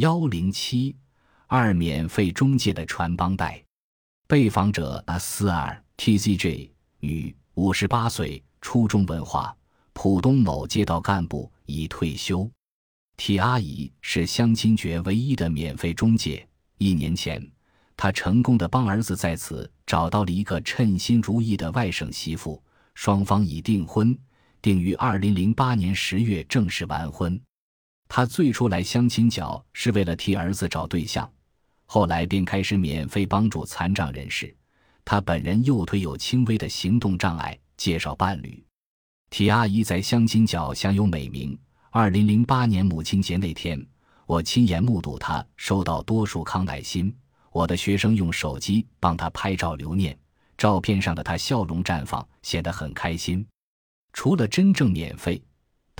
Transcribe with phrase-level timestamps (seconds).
[0.00, 0.96] 幺零七
[1.46, 3.62] 二免费中介的传帮带，
[4.26, 9.54] 被访者 S 二 TZJ 女，五十八岁，初中文化，
[9.92, 12.50] 浦东某街道干部，已退休。
[13.18, 16.48] T 阿姨是相亲角唯一的免费中介。
[16.78, 17.46] 一年前，
[17.94, 22.62] 她成功的帮儿子在此找到了一个称心如意的外省媳妇，
[22.94, 24.18] 双方已订婚，
[24.62, 27.38] 定于二零零八年十月正式完婚。
[28.12, 31.32] 他最初来相亲角是为了替儿子找对象，
[31.86, 34.52] 后来便开始免费帮助残障人士。
[35.04, 38.60] 他本人右腿有轻微的行动障碍，介绍伴侣。
[39.30, 41.56] T 阿姨在相亲角享有美名。
[41.90, 43.80] 二零零八年母亲节那天，
[44.26, 47.16] 我亲眼目睹她收到多数康乃馨。
[47.52, 50.18] 我的学生用手机帮她拍照留念，
[50.58, 53.46] 照片上的她笑容绽放，显得很开心。
[54.12, 55.40] 除了真正免费。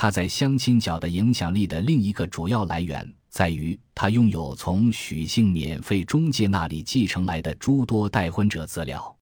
[0.00, 9.14] 他在相亲角的影响力的另一个主要来源在于，他拥有从许姓免费中介那里继承来的诸多待婚者资料。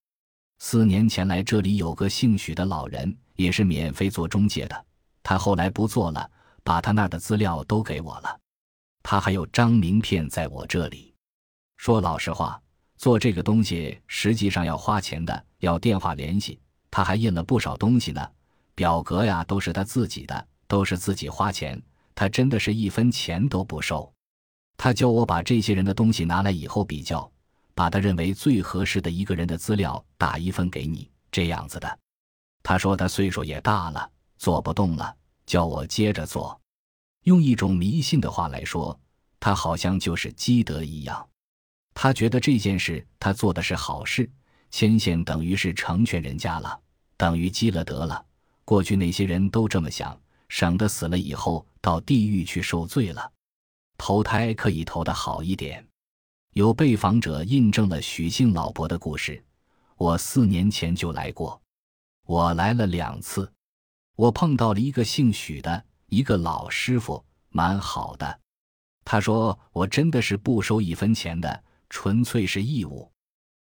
[0.61, 4.85] 四年前来这里有个姓许的老人，也是免费做中介的。
[5.21, 6.31] 他后来不做了，
[6.63, 8.39] 把他那儿的资料都给我了。
[9.03, 11.13] 他还有张名片在我这里。
[11.77, 12.63] 说老实话，
[12.97, 16.61] 做这个东西实际上要花钱的，要电话联系。
[16.89, 18.25] 他还印了不少东西呢，
[18.77, 20.47] 表格呀都是他自己的。
[20.69, 21.83] 都是自己花钱，
[22.15, 24.13] 他真的是一分钱都不收。
[24.77, 27.29] 他教我把这些人的东西拿来以后比较，
[27.75, 31.99] 把他认为最合适的一个人的资料打一份给你，这样子的。
[32.63, 36.61] 他说他岁数也大了，做不动了，叫我接着做。
[37.25, 38.99] 用一种迷信的话来说，
[39.41, 41.29] 他好像就是积德一样。
[41.95, 44.31] 他觉得这件事他做的是好事，
[44.71, 46.79] 牵线等于是成全人家了，
[47.17, 48.25] 等于积了德了。
[48.65, 50.17] 过去那些人都这么想。
[50.49, 53.33] 省得死了以后到地狱去受罪了，
[53.97, 55.87] 投胎可以投的好一点。
[56.55, 59.45] 有被访者印证了许姓老伯的故事。
[59.97, 61.61] 我四年前就来过，
[62.25, 63.53] 我来了两次，
[64.17, 68.41] 我碰到了一个姓许的一个老师傅，蛮好的。
[69.05, 73.11] 他说我真的是不收一分钱的，纯粹是义务。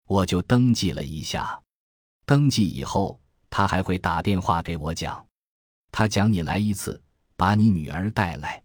[0.07, 1.63] 我就登记了一下，
[2.25, 5.27] 登记以后他还会打电话给我讲。
[6.01, 6.99] 他讲你来一次，
[7.37, 8.63] 把你女儿带来，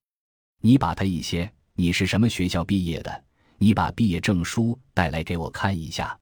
[0.61, 3.25] 你把她一些，你是什么学校毕业的？
[3.57, 6.17] 你把毕业证书带来给我看一下，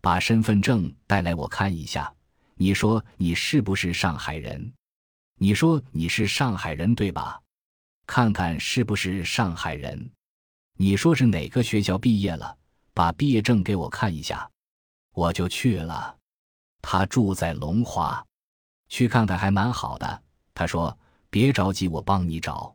[0.00, 2.14] 把身份证带来我看一下。
[2.54, 4.72] 你说你是不是上海人？
[5.40, 7.42] 你说你是上海人对吧？
[8.06, 10.08] 看看是不是上海人？
[10.78, 12.56] 你说是哪个学校毕业了？
[12.92, 14.48] 把毕业证给我看一下，
[15.14, 16.16] 我就去了。
[16.80, 18.24] 他住在龙华，
[18.88, 20.22] 去看看还蛮好的。
[20.54, 20.96] 他说
[21.28, 22.74] ：“别着急，我帮你找，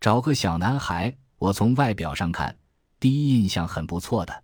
[0.00, 1.16] 找个小男孩。
[1.38, 2.56] 我从外表上看，
[2.98, 4.42] 第一印象很不错的。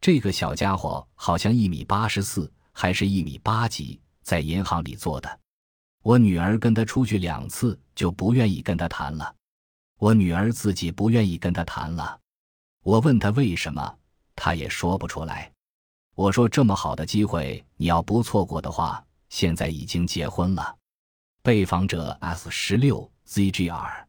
[0.00, 5.40] 这个小家伙好像一米八十四，还是一米八几，在银行里做的。
[6.02, 9.34] 我女儿跟他出去两次，就不愿意跟他谈了。
[9.98, 12.18] 我女儿自己不愿意跟他谈了。
[12.84, 13.98] 我问他为什么，
[14.36, 15.52] 他也说不出来。
[16.14, 20.76] 我说这么好的机会，你要不错过的话，现在已经结婚了。”
[21.48, 24.07] 被访者 S 十六 ZGR。